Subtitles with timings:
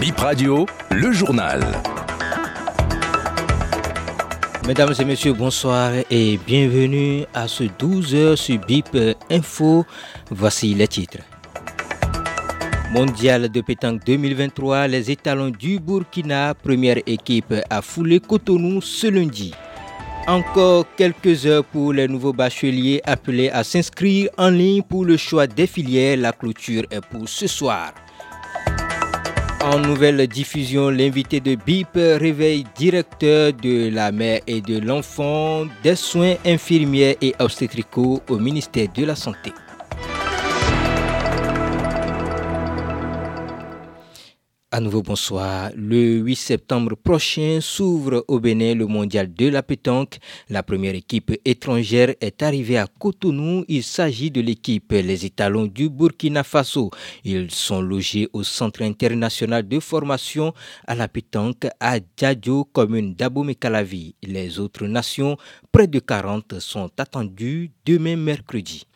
[0.00, 1.60] Bip Radio, le journal.
[4.66, 8.96] Mesdames et messieurs, bonsoir et bienvenue à ce 12h sur BIP
[9.30, 9.84] Info.
[10.30, 11.18] Voici les titres.
[12.94, 19.52] Mondial de pétanque 2023, les étalons du Burkina, première équipe à fouler Cotonou ce lundi.
[20.26, 25.46] Encore quelques heures pour les nouveaux bacheliers appelés à s'inscrire en ligne pour le choix
[25.46, 26.16] des filières.
[26.16, 27.92] La clôture est pour ce soir.
[29.62, 35.96] En nouvelle diffusion, l'invité de BIP réveille directeur de la mère et de l'enfant des
[35.96, 39.52] soins infirmiers et obstétricaux au ministère de la Santé.
[44.72, 45.72] À nouveau bonsoir.
[45.74, 50.18] Le 8 septembre prochain s'ouvre au Bénin le mondial de la pétanque.
[50.48, 53.64] La première équipe étrangère est arrivée à Cotonou.
[53.66, 56.92] Il s'agit de l'équipe Les Étalons du Burkina Faso.
[57.24, 60.54] Ils sont logés au Centre international de formation
[60.86, 64.14] à la pétanque à Djadjo, commune d'Abomey-Calavi.
[64.22, 65.36] Les autres nations,
[65.72, 68.86] près de 40, sont attendues demain mercredi.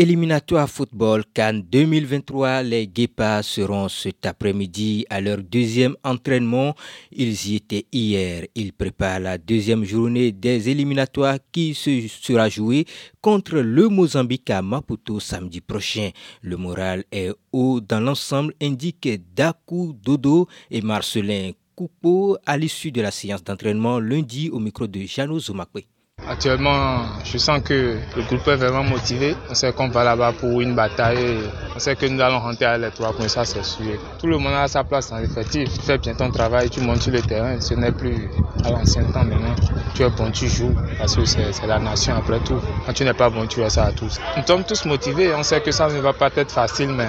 [0.00, 6.74] Éliminatoire football Cannes 2023, les Guépas seront cet après-midi à leur deuxième entraînement.
[7.12, 8.46] Ils y étaient hier.
[8.54, 12.86] Ils préparent la deuxième journée des éliminatoires qui se sera jouée
[13.20, 16.12] contre le Mozambique à Maputo samedi prochain.
[16.40, 23.02] Le moral est haut dans l'ensemble, indique Daku Dodo et Marcelin Coupeau à l'issue de
[23.02, 25.84] la séance d'entraînement lundi au micro de Jano Zomakwe.
[26.30, 29.34] Actuellement, je sens que le groupe est vraiment motivé.
[29.50, 31.40] On sait qu'on va là-bas pour une bataille.
[31.74, 33.98] On sait que nous allons rentrer à les trois ça c'est sûr.
[34.20, 35.68] Tout le monde a sa place dans l'effectif.
[35.74, 37.60] Tu fais bien ton travail, tu montes sur le terrain.
[37.60, 38.30] Ce n'est plus
[38.64, 39.56] à l'ancien temps maintenant.
[39.96, 40.72] Tu es bon, tu joues.
[40.98, 42.60] Parce que c'est la nation après tout.
[42.86, 44.20] Quand tu n'es pas bon, tu es ça à tous.
[44.36, 45.34] Nous sommes tous motivés.
[45.34, 47.08] On sait que ça ne va pas être facile, mais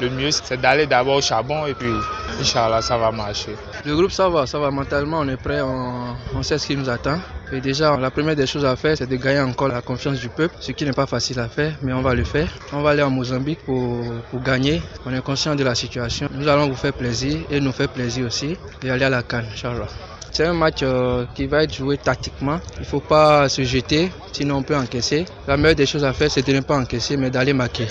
[0.00, 1.92] le mieux c'est d'aller d'abord au charbon et puis
[2.40, 3.54] Inch'Allah ça va marcher.
[3.84, 6.88] Le groupe ça va, ça va mentalement, on est prêt, on, sait ce qui nous
[6.88, 7.18] attend.
[7.52, 10.28] Et déjà, la première des choses à faire, c'est de gagner encore la confiance du
[10.28, 12.48] peuple, ce qui n'est pas facile à faire, mais on va le faire.
[12.72, 14.04] On va aller en Mozambique pour,
[14.44, 14.82] gagner.
[15.06, 16.28] On est conscient de la situation.
[16.34, 19.46] Nous allons vous faire plaisir et nous faire plaisir aussi et aller à la Cannes,
[19.52, 19.86] Inch'Allah.
[20.30, 22.60] C'est un match euh, qui va être joué tactiquement.
[22.76, 25.24] Il ne faut pas se jeter, sinon on peut encaisser.
[25.46, 27.86] La meilleure des choses à faire, c'est de ne pas encaisser, mais d'aller marquer.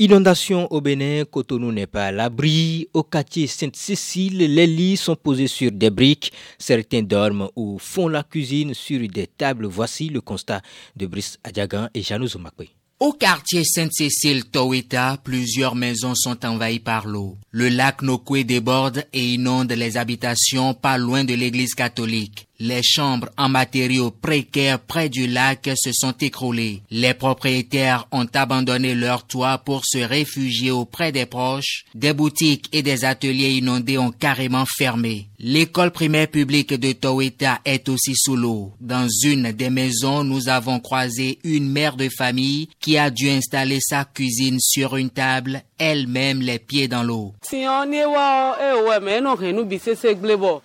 [0.00, 2.88] Inondation au Bénin, Cotonou n'est pas à l'abri.
[2.94, 6.32] Au quartier Sainte-Cécile, les lits sont posés sur des briques.
[6.58, 9.66] Certains dorment ou font la cuisine sur des tables.
[9.66, 10.62] Voici le constat
[10.96, 12.68] de Brice Adjagan et Janou Zomakwe.
[12.98, 17.36] Au quartier Sainte-Cécile Toweta, plusieurs maisons sont envahies par l'eau.
[17.50, 22.46] Le lac Nokwe déborde et inonde les habitations pas loin de l'église catholique.
[22.62, 26.82] Les chambres en matériaux précaires près du lac se sont écroulées.
[26.90, 31.86] Les propriétaires ont abandonné leur toit pour se réfugier auprès des proches.
[31.94, 35.28] Des boutiques et des ateliers inondés ont carrément fermé.
[35.38, 38.72] L'école primaire publique de Toweta est aussi sous l'eau.
[38.78, 43.78] Dans une des maisons, nous avons croisé une mère de famille qui a dû installer
[43.80, 47.32] sa cuisine sur une table, elle-même les pieds dans l'eau.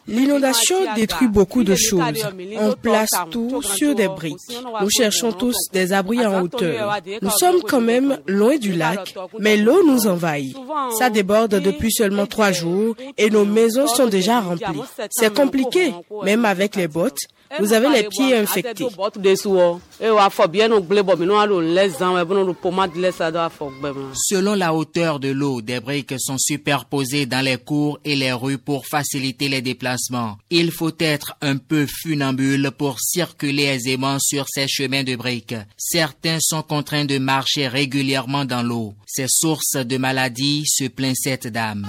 [0.08, 4.38] L'inondation détruit beaucoup de On place tout sur des briques.
[4.82, 6.98] Nous cherchons tous des abris en hauteur.
[7.22, 10.56] Nous sommes quand même loin du lac, mais l'eau nous envahit.
[10.98, 14.82] Ça déborde depuis seulement trois jours et nos maisons sont déjà remplies.
[15.10, 17.20] C'est compliqué, même avec les bottes.
[17.60, 18.86] Vous avez les pieds infectés.
[24.14, 28.58] Selon la hauteur de l'eau, des briques sont superposées dans les cours et les rues
[28.58, 30.38] pour faciliter les déplacements.
[30.50, 35.56] Il faut être un peu funambule pour circuler aisément sur ces chemins de briques.
[35.78, 38.94] Certains sont contraints de marcher régulièrement dans l'eau.
[39.06, 41.88] Ces sources de maladies se plaint cette dame.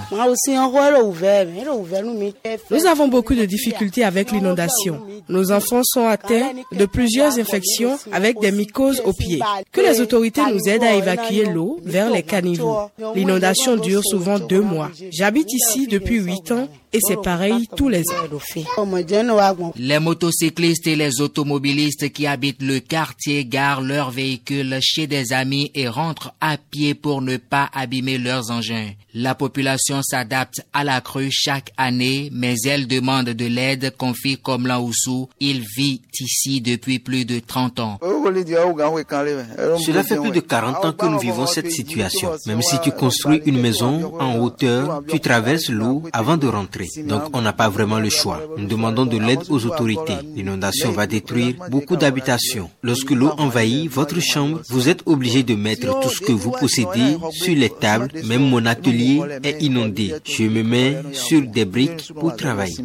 [2.69, 5.01] Nous avons beaucoup de difficultés avec l'inondation.
[5.47, 9.39] Nos enfants sont atteints de plusieurs infections avec des mycoses aux pieds.
[9.71, 12.89] Que les autorités nous aident à évacuer l'eau vers les caniveaux.
[13.15, 14.89] L'inondation dure souvent deux mois.
[15.11, 19.73] J'habite ici depuis huit ans et c'est pareil tous les ans.
[19.77, 25.71] Les motocyclistes et les automobilistes qui habitent le quartier garent leurs véhicules chez des amis
[25.75, 28.91] et rentrent à pied pour ne pas abîmer leurs engins.
[29.13, 34.67] La population s'adapte à la crue chaque année, mais elle demande de l'aide, confie comme
[34.67, 35.27] Oussou.
[35.39, 37.99] Il vit ici depuis plus de 30 ans.
[38.01, 42.31] Cela fait plus de 40 ans que nous vivons cette situation.
[42.45, 46.76] Même si tu construis une maison en hauteur, tu traverses l'eau avant de rentrer.
[47.05, 48.41] Donc on n'a pas vraiment le choix.
[48.57, 50.17] Nous demandons de l'aide aux autorités.
[50.35, 52.69] L'inondation va détruire beaucoup d'habitations.
[52.83, 57.17] Lorsque l'eau envahit votre chambre, vous êtes obligé de mettre tout ce que vous possédez
[57.31, 58.09] sur les tables.
[58.25, 60.13] Même mon atelier est inondé.
[60.25, 62.75] Je me mets sur des briques pour travailler.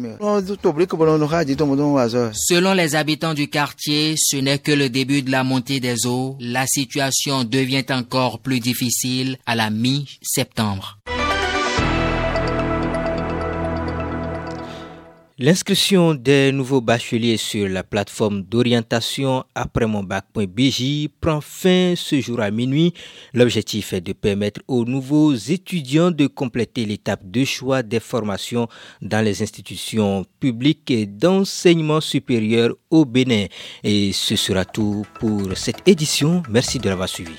[2.33, 6.35] Selon les habitants du quartier, ce n'est que le début de la montée des eaux.
[6.39, 10.99] La situation devient encore plus difficile à la mi-septembre.
[15.45, 22.39] L'inscription des nouveaux bacheliers sur la plateforme d'orientation après mon bac.bj prend fin ce jour
[22.39, 22.93] à minuit.
[23.33, 28.69] L'objectif est de permettre aux nouveaux étudiants de compléter l'étape de choix des formations
[29.01, 33.47] dans les institutions publiques d'enseignement supérieur au Bénin.
[33.83, 36.41] Et ce sera tout pour cette édition.
[36.49, 37.35] Merci de l'avoir suivi.